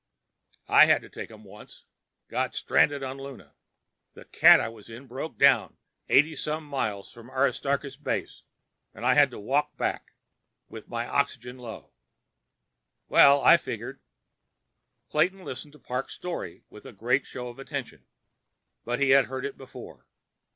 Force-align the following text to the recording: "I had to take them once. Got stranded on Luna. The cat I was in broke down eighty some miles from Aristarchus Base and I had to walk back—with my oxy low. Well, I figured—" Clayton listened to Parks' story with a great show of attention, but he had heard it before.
"I 0.67 0.87
had 0.87 1.03
to 1.03 1.09
take 1.09 1.29
them 1.29 1.43
once. 1.43 1.83
Got 2.27 2.55
stranded 2.55 3.03
on 3.03 3.17
Luna. 3.19 3.53
The 4.15 4.25
cat 4.25 4.59
I 4.59 4.67
was 4.67 4.89
in 4.89 5.05
broke 5.05 5.37
down 5.37 5.77
eighty 6.09 6.35
some 6.35 6.65
miles 6.65 7.13
from 7.13 7.29
Aristarchus 7.29 7.97
Base 7.97 8.41
and 8.95 9.05
I 9.05 9.13
had 9.13 9.29
to 9.29 9.37
walk 9.39 9.77
back—with 9.77 10.87
my 10.87 11.07
oxy 11.07 11.51
low. 11.53 11.91
Well, 13.09 13.41
I 13.41 13.57
figured—" 13.57 13.99
Clayton 15.11 15.45
listened 15.45 15.73
to 15.73 15.79
Parks' 15.79 16.15
story 16.15 16.63
with 16.71 16.87
a 16.87 16.93
great 16.93 17.27
show 17.27 17.49
of 17.49 17.59
attention, 17.59 18.07
but 18.83 18.99
he 18.99 19.11
had 19.11 19.25
heard 19.25 19.45
it 19.45 19.55
before. 19.55 20.07